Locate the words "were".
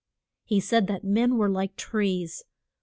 1.37-1.47